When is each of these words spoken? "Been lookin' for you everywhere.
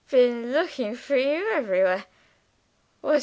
"Been 0.09 0.51
lookin' 0.51 0.95
for 0.95 1.15
you 1.15 1.47
everywhere. 1.53 2.05